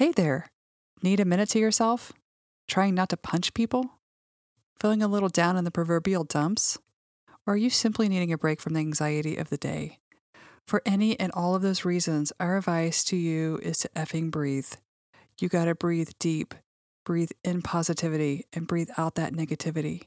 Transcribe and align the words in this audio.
Hey 0.00 0.12
there. 0.12 0.46
Need 1.02 1.20
a 1.20 1.26
minute 1.26 1.50
to 1.50 1.58
yourself? 1.58 2.14
Trying 2.66 2.94
not 2.94 3.10
to 3.10 3.18
punch 3.18 3.52
people? 3.52 3.98
Feeling 4.80 5.02
a 5.02 5.08
little 5.08 5.28
down 5.28 5.58
in 5.58 5.64
the 5.64 5.70
proverbial 5.70 6.24
dumps? 6.24 6.78
Or 7.46 7.52
are 7.52 7.56
you 7.58 7.68
simply 7.68 8.08
needing 8.08 8.32
a 8.32 8.38
break 8.38 8.62
from 8.62 8.72
the 8.72 8.80
anxiety 8.80 9.36
of 9.36 9.50
the 9.50 9.58
day? 9.58 9.98
For 10.66 10.80
any 10.86 11.20
and 11.20 11.30
all 11.32 11.54
of 11.54 11.60
those 11.60 11.84
reasons, 11.84 12.32
our 12.40 12.56
advice 12.56 13.04
to 13.04 13.16
you 13.16 13.58
is 13.62 13.76
to 13.80 13.90
effing 13.90 14.30
breathe. 14.30 14.72
You 15.38 15.50
gotta 15.50 15.74
breathe 15.74 16.12
deep, 16.18 16.54
breathe 17.04 17.32
in 17.44 17.60
positivity, 17.60 18.46
and 18.54 18.66
breathe 18.66 18.88
out 18.96 19.16
that 19.16 19.34
negativity. 19.34 20.04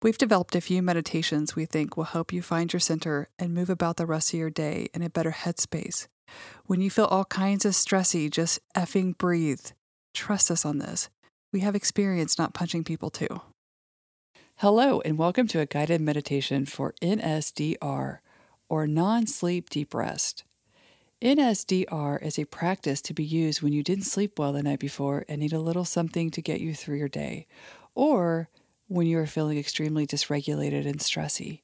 We've 0.00 0.16
developed 0.16 0.56
a 0.56 0.62
few 0.62 0.80
meditations 0.80 1.54
we 1.54 1.66
think 1.66 1.98
will 1.98 2.04
help 2.04 2.32
you 2.32 2.40
find 2.40 2.72
your 2.72 2.80
center 2.80 3.28
and 3.38 3.52
move 3.52 3.68
about 3.68 3.98
the 3.98 4.06
rest 4.06 4.32
of 4.32 4.40
your 4.40 4.48
day 4.48 4.88
in 4.94 5.02
a 5.02 5.10
better 5.10 5.32
headspace. 5.32 6.06
When 6.66 6.80
you 6.80 6.90
feel 6.90 7.04
all 7.04 7.26
kinds 7.26 7.66
of 7.66 7.72
stressy, 7.72 8.30
just 8.30 8.58
effing 8.74 9.18
breathe. 9.18 9.66
Trust 10.14 10.50
us 10.50 10.64
on 10.64 10.78
this. 10.78 11.10
We 11.52 11.60
have 11.60 11.74
experience 11.74 12.38
not 12.38 12.54
punching 12.54 12.84
people 12.84 13.10
too. 13.10 13.42
Hello, 14.56 15.02
and 15.02 15.18
welcome 15.18 15.46
to 15.48 15.60
a 15.60 15.66
guided 15.66 16.00
meditation 16.00 16.64
for 16.64 16.94
NSDR, 17.02 18.20
or 18.70 18.86
non 18.86 19.26
sleep 19.26 19.68
deep 19.68 19.92
rest. 19.92 20.44
NSDR 21.20 22.22
is 22.22 22.38
a 22.38 22.46
practice 22.46 23.02
to 23.02 23.12
be 23.12 23.24
used 23.24 23.60
when 23.60 23.74
you 23.74 23.82
didn't 23.82 24.04
sleep 24.04 24.38
well 24.38 24.54
the 24.54 24.62
night 24.62 24.80
before 24.80 25.26
and 25.28 25.40
need 25.40 25.52
a 25.52 25.60
little 25.60 25.84
something 25.84 26.30
to 26.30 26.40
get 26.40 26.60
you 26.60 26.74
through 26.74 26.96
your 26.96 27.08
day, 27.08 27.46
or 27.94 28.48
when 28.88 29.06
you 29.06 29.18
are 29.18 29.26
feeling 29.26 29.58
extremely 29.58 30.06
dysregulated 30.06 30.86
and 30.86 31.00
stressy. 31.00 31.60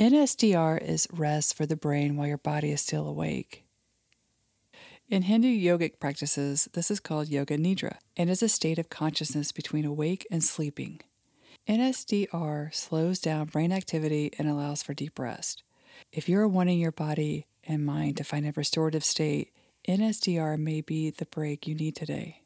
NSDR 0.00 0.80
is 0.80 1.06
rest 1.12 1.54
for 1.54 1.66
the 1.66 1.76
brain 1.76 2.16
while 2.16 2.26
your 2.26 2.38
body 2.38 2.70
is 2.70 2.80
still 2.80 3.06
awake. 3.06 3.64
In 5.10 5.24
Hindu 5.24 5.48
yogic 5.48 6.00
practices, 6.00 6.70
this 6.72 6.90
is 6.90 7.00
called 7.00 7.28
Yoga 7.28 7.58
Nidra 7.58 7.98
and 8.16 8.30
is 8.30 8.42
a 8.42 8.48
state 8.48 8.78
of 8.78 8.88
consciousness 8.88 9.52
between 9.52 9.84
awake 9.84 10.26
and 10.30 10.42
sleeping. 10.42 11.02
NSDR 11.68 12.74
slows 12.74 13.20
down 13.20 13.48
brain 13.48 13.72
activity 13.72 14.30
and 14.38 14.48
allows 14.48 14.82
for 14.82 14.94
deep 14.94 15.18
rest. 15.18 15.64
If 16.10 16.30
you're 16.30 16.48
wanting 16.48 16.78
your 16.78 16.92
body 16.92 17.46
and 17.64 17.84
mind 17.84 18.16
to 18.16 18.24
find 18.24 18.46
a 18.46 18.54
restorative 18.56 19.04
state, 19.04 19.52
NSDR 19.86 20.58
may 20.58 20.80
be 20.80 21.10
the 21.10 21.26
break 21.26 21.66
you 21.66 21.74
need 21.74 21.94
today. 21.94 22.40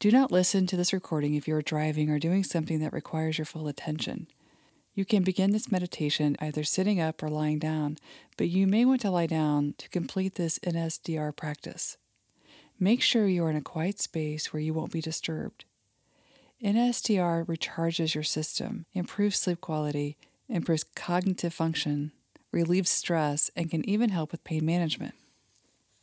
Do 0.00 0.10
not 0.10 0.32
listen 0.32 0.66
to 0.66 0.76
this 0.76 0.92
recording 0.92 1.34
if 1.34 1.46
you 1.46 1.54
are 1.54 1.62
driving 1.62 2.10
or 2.10 2.18
doing 2.18 2.42
something 2.42 2.80
that 2.80 2.92
requires 2.92 3.38
your 3.38 3.44
full 3.44 3.68
attention. 3.68 4.26
You 4.94 5.04
can 5.04 5.22
begin 5.22 5.52
this 5.52 5.70
meditation 5.70 6.36
either 6.40 6.64
sitting 6.64 7.00
up 7.00 7.22
or 7.22 7.28
lying 7.28 7.58
down, 7.58 7.98
but 8.36 8.48
you 8.48 8.66
may 8.66 8.84
want 8.84 9.00
to 9.02 9.10
lie 9.10 9.26
down 9.26 9.74
to 9.78 9.88
complete 9.88 10.34
this 10.34 10.58
NSDR 10.60 11.34
practice. 11.34 11.96
Make 12.78 13.02
sure 13.02 13.26
you 13.26 13.44
are 13.44 13.50
in 13.50 13.56
a 13.56 13.62
quiet 13.62 14.00
space 14.00 14.52
where 14.52 14.60
you 14.60 14.74
won't 14.74 14.92
be 14.92 15.00
disturbed. 15.00 15.64
NSDR 16.62 17.46
recharges 17.46 18.14
your 18.14 18.24
system, 18.24 18.84
improves 18.92 19.38
sleep 19.38 19.60
quality, 19.60 20.16
improves 20.48 20.84
cognitive 20.84 21.54
function, 21.54 22.12
relieves 22.52 22.90
stress, 22.90 23.50
and 23.54 23.70
can 23.70 23.88
even 23.88 24.10
help 24.10 24.32
with 24.32 24.44
pain 24.44 24.66
management. 24.66 25.14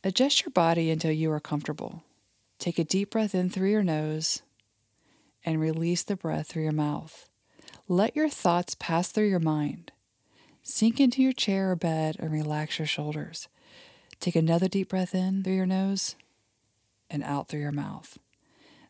Adjust 0.02 0.42
your 0.42 0.50
body 0.50 0.90
until 0.90 1.12
you 1.12 1.30
are 1.30 1.40
comfortable. 1.40 2.02
Take 2.58 2.78
a 2.78 2.84
deep 2.84 3.10
breath 3.10 3.34
in 3.34 3.50
through 3.50 3.70
your 3.70 3.82
nose 3.82 4.42
and 5.44 5.60
release 5.60 6.02
the 6.02 6.16
breath 6.16 6.48
through 6.48 6.64
your 6.64 6.72
mouth. 6.72 7.28
Let 7.90 8.14
your 8.14 8.28
thoughts 8.28 8.74
pass 8.74 9.10
through 9.10 9.30
your 9.30 9.40
mind. 9.40 9.92
Sink 10.62 11.00
into 11.00 11.22
your 11.22 11.32
chair 11.32 11.70
or 11.70 11.76
bed 11.76 12.16
and 12.18 12.30
relax 12.30 12.78
your 12.78 12.84
shoulders. 12.84 13.48
Take 14.20 14.36
another 14.36 14.68
deep 14.68 14.90
breath 14.90 15.14
in 15.14 15.42
through 15.42 15.54
your 15.54 15.64
nose 15.64 16.14
and 17.08 17.22
out 17.24 17.48
through 17.48 17.60
your 17.60 17.72
mouth. 17.72 18.18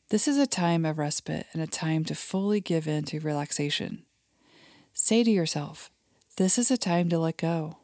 This 0.08 0.26
is 0.26 0.36
a 0.36 0.48
time 0.48 0.84
of 0.84 0.98
respite 0.98 1.46
and 1.52 1.62
a 1.62 1.68
time 1.68 2.04
to 2.06 2.16
fully 2.16 2.60
give 2.60 2.88
in 2.88 3.04
to 3.04 3.20
relaxation. 3.20 4.02
Say 4.92 5.22
to 5.22 5.30
yourself, 5.30 5.92
This 6.36 6.58
is 6.58 6.72
a 6.72 6.76
time 6.76 7.08
to 7.10 7.20
let 7.20 7.36
go. 7.36 7.76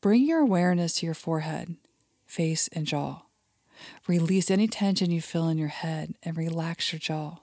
Bring 0.00 0.24
your 0.24 0.40
awareness 0.40 0.94
to 0.94 1.06
your 1.06 1.14
forehead, 1.14 1.76
face, 2.24 2.68
and 2.68 2.86
jaw. 2.86 3.20
Release 4.08 4.50
any 4.50 4.66
tension 4.66 5.10
you 5.10 5.20
feel 5.20 5.46
in 5.48 5.58
your 5.58 5.68
head 5.68 6.14
and 6.22 6.38
relax 6.38 6.90
your 6.90 7.00
jaw. 7.00 7.40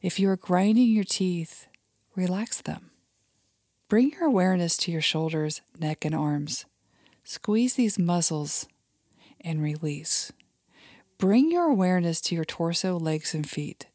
If 0.00 0.18
you 0.18 0.30
are 0.30 0.36
grinding 0.36 0.88
your 0.88 1.04
teeth, 1.04 1.66
relax 2.14 2.60
them. 2.60 2.90
Bring 3.88 4.10
your 4.10 4.24
awareness 4.24 4.76
to 4.78 4.92
your 4.92 5.00
shoulders, 5.00 5.60
neck, 5.78 6.04
and 6.04 6.14
arms. 6.14 6.64
Squeeze 7.22 7.74
these 7.74 7.98
muscles 7.98 8.66
and 9.40 9.62
release. 9.62 10.32
Bring 11.18 11.50
your 11.50 11.64
awareness 11.64 12.20
to 12.22 12.34
your 12.34 12.44
torso, 12.44 12.98
legs, 12.98 13.34
and 13.34 13.48
feet. 13.48 13.86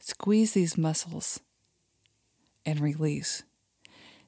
Squeeze 0.00 0.52
these 0.52 0.76
muscles 0.76 1.40
and 2.66 2.80
release. 2.80 3.42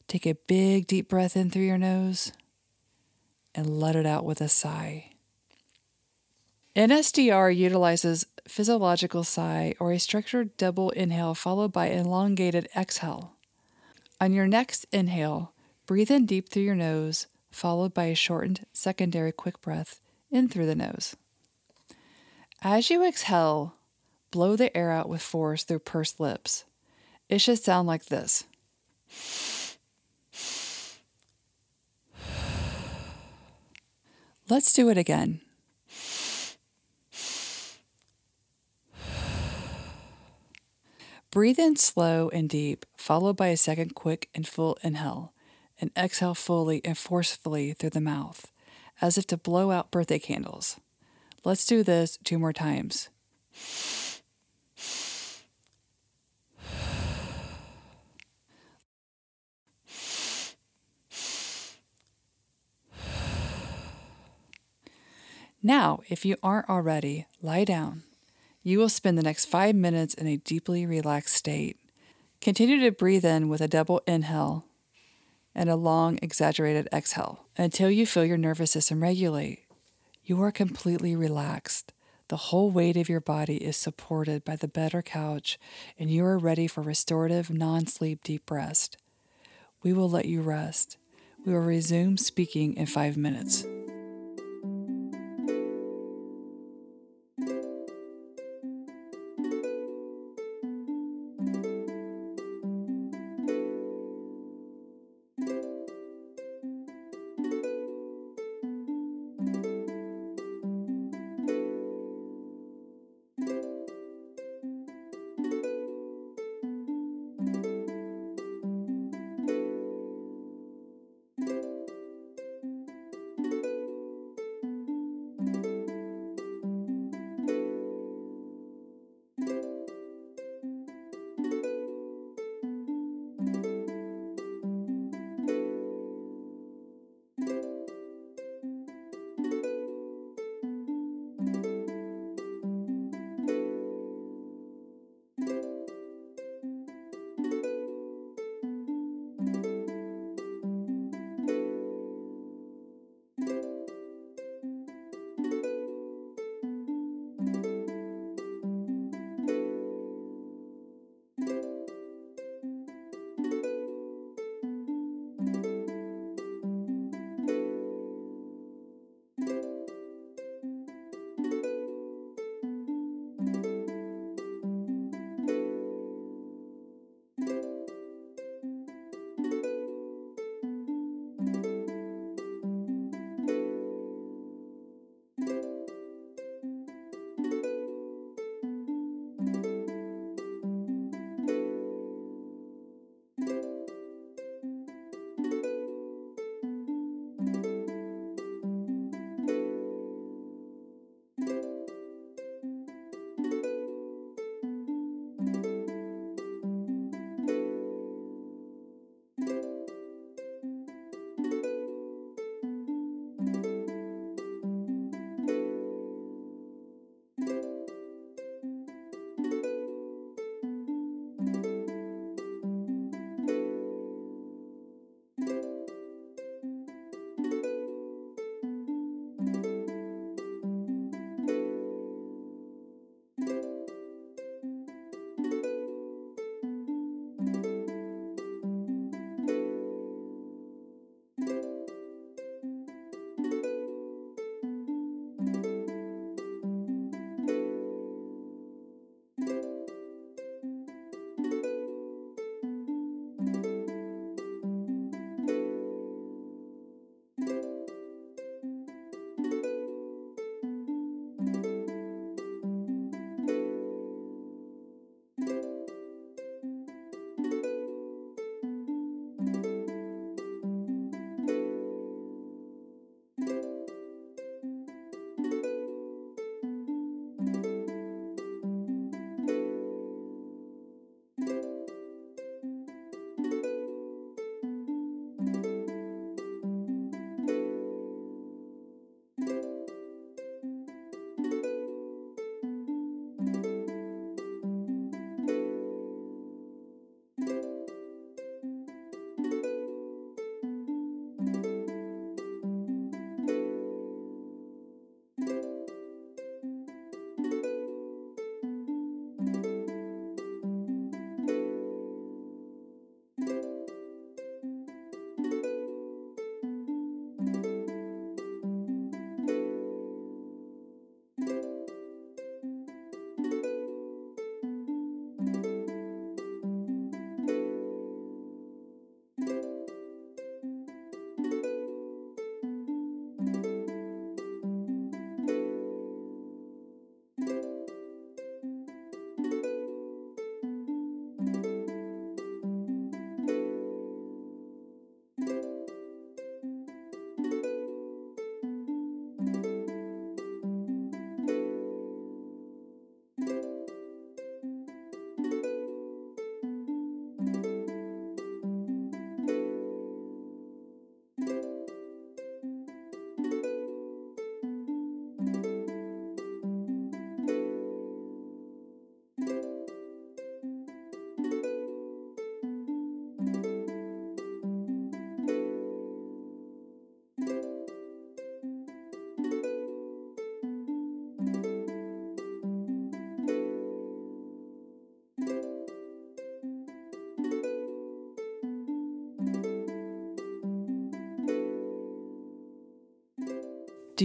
Take 0.08 0.26
a 0.26 0.34
big, 0.46 0.86
deep 0.86 1.08
breath 1.08 1.36
in 1.36 1.50
through 1.50 1.64
your 1.64 1.78
nose 1.78 2.32
and 3.54 3.80
let 3.80 3.96
it 3.96 4.06
out 4.06 4.24
with 4.24 4.40
a 4.40 4.48
sigh. 4.48 5.10
NSDR 6.76 7.56
utilizes 7.56 8.26
physiological 8.46 9.24
sigh 9.24 9.74
or 9.80 9.92
a 9.92 9.98
structured 9.98 10.56
double 10.56 10.90
inhale 10.90 11.34
followed 11.34 11.72
by 11.72 11.88
elongated 11.88 12.68
exhale. 12.76 13.35
On 14.18 14.32
your 14.32 14.46
next 14.46 14.86
inhale, 14.92 15.52
breathe 15.84 16.10
in 16.10 16.24
deep 16.24 16.48
through 16.48 16.62
your 16.62 16.74
nose, 16.74 17.26
followed 17.50 17.92
by 17.92 18.04
a 18.04 18.14
shortened 18.14 18.64
secondary 18.72 19.30
quick 19.30 19.60
breath 19.60 20.00
in 20.30 20.48
through 20.48 20.66
the 20.66 20.74
nose. 20.74 21.16
As 22.62 22.88
you 22.88 23.06
exhale, 23.06 23.74
blow 24.30 24.56
the 24.56 24.74
air 24.74 24.90
out 24.90 25.08
with 25.08 25.20
force 25.20 25.64
through 25.64 25.80
pursed 25.80 26.18
lips. 26.18 26.64
It 27.28 27.40
should 27.40 27.58
sound 27.58 27.86
like 27.86 28.06
this. 28.06 28.44
Let's 34.48 34.72
do 34.72 34.88
it 34.88 34.96
again. 34.96 35.40
Breathe 41.36 41.58
in 41.58 41.76
slow 41.76 42.30
and 42.30 42.48
deep, 42.48 42.86
followed 42.96 43.36
by 43.36 43.48
a 43.48 43.58
second 43.58 43.94
quick 43.94 44.30
and 44.34 44.48
full 44.48 44.78
inhale, 44.82 45.34
and 45.78 45.90
exhale 45.94 46.34
fully 46.34 46.80
and 46.82 46.96
forcefully 46.96 47.74
through 47.74 47.90
the 47.90 48.00
mouth, 48.00 48.50
as 49.02 49.18
if 49.18 49.26
to 49.26 49.36
blow 49.36 49.70
out 49.70 49.90
birthday 49.90 50.18
candles. 50.18 50.80
Let's 51.44 51.66
do 51.66 51.82
this 51.82 52.16
two 52.24 52.38
more 52.38 52.54
times. 52.54 53.10
Now, 65.62 66.00
if 66.08 66.24
you 66.24 66.36
aren't 66.42 66.70
already, 66.70 67.26
lie 67.42 67.64
down 67.64 68.04
you 68.66 68.80
will 68.80 68.88
spend 68.88 69.16
the 69.16 69.22
next 69.22 69.44
five 69.44 69.76
minutes 69.76 70.12
in 70.14 70.26
a 70.26 70.38
deeply 70.38 70.84
relaxed 70.84 71.36
state. 71.36 71.78
Continue 72.40 72.80
to 72.80 72.90
breathe 72.90 73.24
in 73.24 73.48
with 73.48 73.60
a 73.60 73.68
double 73.68 74.02
inhale 74.08 74.64
and 75.54 75.70
a 75.70 75.76
long, 75.76 76.18
exaggerated 76.20 76.88
exhale 76.92 77.46
until 77.56 77.88
you 77.88 78.04
feel 78.04 78.24
your 78.24 78.36
nervous 78.36 78.72
system 78.72 79.04
regulate. 79.04 79.60
You 80.24 80.42
are 80.42 80.50
completely 80.50 81.14
relaxed. 81.14 81.92
The 82.26 82.36
whole 82.36 82.72
weight 82.72 82.96
of 82.96 83.08
your 83.08 83.20
body 83.20 83.58
is 83.58 83.76
supported 83.76 84.44
by 84.44 84.56
the 84.56 84.66
better 84.66 85.00
couch, 85.00 85.60
and 85.96 86.10
you 86.10 86.24
are 86.24 86.36
ready 86.36 86.66
for 86.66 86.82
restorative, 86.82 87.48
non 87.50 87.86
sleep 87.86 88.24
deep 88.24 88.50
rest. 88.50 88.96
We 89.84 89.92
will 89.92 90.10
let 90.10 90.24
you 90.24 90.40
rest. 90.40 90.96
We 91.44 91.52
will 91.52 91.60
resume 91.60 92.16
speaking 92.16 92.74
in 92.74 92.86
five 92.86 93.16
minutes. 93.16 93.64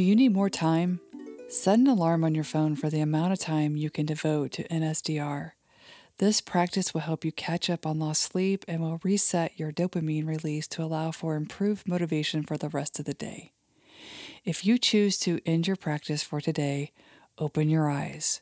You 0.02 0.16
need 0.16 0.34
more 0.34 0.50
time? 0.50 1.00
Set 1.50 1.80
an 1.80 1.88
alarm 1.88 2.24
on 2.24 2.34
your 2.34 2.44
phone 2.44 2.76
for 2.76 2.90
the 2.90 3.02
amount 3.02 3.34
of 3.34 3.40
time 3.40 3.76
you 3.76 3.90
can 3.90 4.06
devote 4.06 4.52
to 4.54 4.68
NSDR. 4.70 5.52
This 6.18 6.40
practice 6.40 6.94
will 6.94 7.02
help 7.02 7.26
you 7.26 7.32
catch 7.32 7.70
up 7.70 7.86
on 7.86 8.00
lost 8.00 8.22
sleep 8.22 8.64
and 8.68 8.82
will 8.82 9.00
reset 9.04 9.60
your 9.60 9.72
dopamine 9.72 10.28
release 10.28 10.68
to 10.70 10.84
allow 10.84 11.12
for 11.12 11.36
improved 11.36 11.88
motivation 11.88 12.44
for 12.44 12.58
the 12.58 12.70
rest 12.70 13.00
of 13.00 13.06
the 13.06 13.14
day. 13.14 13.52
If 14.46 14.66
you 14.66 14.78
choose 14.78 15.18
to 15.20 15.40
end 15.46 15.68
your 15.68 15.76
practice 15.76 16.24
for 16.24 16.42
today, 16.42 16.92
open 17.38 17.70
your 17.70 17.90
eyes. 17.90 18.42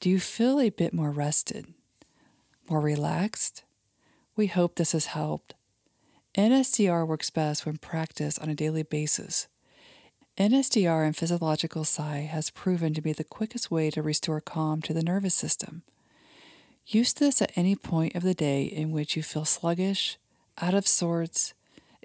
Do 0.00 0.10
you 0.10 0.18
feel 0.18 0.60
a 0.60 0.70
bit 0.70 0.92
more 0.92 1.10
rested? 1.10 1.66
More 2.68 2.80
relaxed? 2.80 3.62
We 4.36 4.46
hope 4.46 4.74
this 4.76 4.92
has 4.92 5.06
helped. 5.06 5.54
NSDR 6.34 7.06
works 7.06 7.30
best 7.30 7.66
when 7.66 7.78
practiced 7.78 8.40
on 8.40 8.48
a 8.48 8.54
daily 8.54 8.82
basis. 8.82 9.48
NSDR 10.38 11.04
and 11.04 11.16
physiological 11.16 11.82
sigh 11.82 12.28
has 12.30 12.50
proven 12.50 12.94
to 12.94 13.02
be 13.02 13.12
the 13.12 13.24
quickest 13.24 13.72
way 13.72 13.90
to 13.90 14.02
restore 14.02 14.40
calm 14.40 14.80
to 14.82 14.94
the 14.94 15.02
nervous 15.02 15.34
system. 15.34 15.82
Use 16.86 17.12
this 17.12 17.42
at 17.42 17.50
any 17.56 17.74
point 17.74 18.14
of 18.14 18.22
the 18.22 18.34
day 18.34 18.62
in 18.62 18.92
which 18.92 19.16
you 19.16 19.22
feel 19.24 19.44
sluggish, 19.44 20.16
out 20.62 20.74
of 20.74 20.86
sorts, 20.86 21.54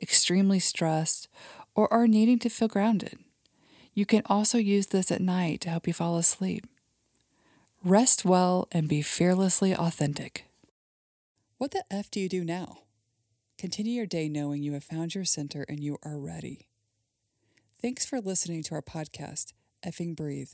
extremely 0.01 0.57
stressed, 0.57 1.27
or 1.75 1.93
are 1.93 2.07
needing 2.07 2.39
to 2.39 2.49
feel 2.49 2.67
grounded. 2.67 3.19
You 3.93 4.07
can 4.07 4.23
also 4.25 4.57
use 4.57 4.87
this 4.87 5.11
at 5.11 5.21
night 5.21 5.61
to 5.61 5.69
help 5.69 5.85
you 5.85 5.93
fall 5.93 6.17
asleep. 6.17 6.65
Rest 7.83 8.25
well 8.25 8.67
and 8.71 8.89
be 8.89 9.03
fearlessly 9.03 9.75
authentic. 9.75 10.45
What 11.59 11.69
the 11.69 11.83
F 11.91 12.09
do 12.09 12.19
you 12.19 12.29
do 12.29 12.43
now? 12.43 12.79
Continue 13.59 13.93
your 13.93 14.07
day 14.07 14.27
knowing 14.27 14.63
you 14.63 14.73
have 14.73 14.83
found 14.83 15.13
your 15.13 15.23
center 15.23 15.67
and 15.69 15.83
you 15.83 15.99
are 16.03 16.17
ready. 16.17 16.67
Thanks 17.83 18.05
for 18.05 18.21
listening 18.21 18.63
to 18.63 18.75
our 18.75 18.81
podcast, 18.81 19.51
Effing 19.85 20.15
Breathe. 20.15 20.51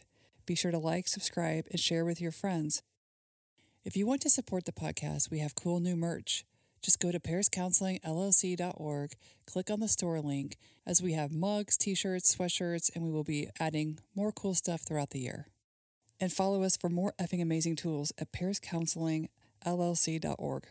Be 0.47 0.55
sure 0.55 0.71
to 0.71 0.79
like, 0.79 1.07
subscribe, 1.07 1.67
and 1.69 1.79
share 1.79 2.03
with 2.03 2.19
your 2.19 2.31
friends. 2.31 2.81
If 3.85 3.95
you 3.95 4.07
want 4.07 4.21
to 4.21 4.31
support 4.31 4.65
the 4.65 4.71
podcast, 4.71 5.29
we 5.29 5.37
have 5.37 5.53
cool 5.53 5.79
new 5.79 5.95
merch. 5.95 6.43
Just 6.81 6.99
go 6.99 7.11
to 7.11 7.19
pariscounselingllc.org, 7.19 9.11
click 9.45 9.69
on 9.69 9.79
the 9.79 9.87
store 9.87 10.19
link, 10.21 10.57
as 10.87 11.03
we 11.03 11.13
have 11.13 11.31
mugs, 11.31 11.77
t 11.77 11.93
shirts, 11.93 12.35
sweatshirts, 12.35 12.89
and 12.95 13.03
we 13.03 13.11
will 13.11 13.23
be 13.23 13.47
adding 13.59 13.99
more 14.15 14.31
cool 14.31 14.55
stuff 14.55 14.81
throughout 14.81 15.11
the 15.11 15.19
year. 15.19 15.49
And 16.19 16.33
follow 16.33 16.63
us 16.63 16.77
for 16.77 16.89
more 16.89 17.13
effing 17.21 17.43
amazing 17.43 17.75
tools 17.75 18.11
at 18.17 18.31
pariscounselingllc.org. 18.31 20.63